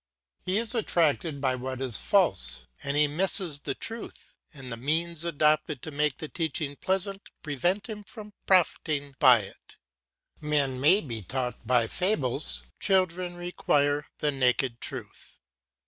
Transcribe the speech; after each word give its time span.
He 0.39 0.57
is 0.57 0.73
attracted 0.73 1.39
by 1.39 1.53
what 1.53 1.79
is 1.79 1.95
false 1.97 2.65
and 2.81 2.97
he 2.97 3.07
misses 3.07 3.59
the 3.59 3.75
truth, 3.75 4.35
and 4.51 4.71
the 4.71 4.75
means 4.75 5.23
adopted 5.25 5.83
to 5.83 5.91
make 5.91 6.17
the 6.17 6.27
teaching 6.27 6.75
pleasant 6.75 7.29
prevent 7.43 7.87
him 7.87 8.03
profiting 8.47 9.13
by 9.19 9.41
it. 9.41 9.77
Men 10.39 10.81
may 10.81 11.01
be 11.01 11.21
taught 11.21 11.67
by 11.67 11.85
fables; 11.85 12.63
children 12.79 13.35
require 13.35 14.07
the 14.17 14.31
naked 14.31 14.79
truth. 14.81 15.39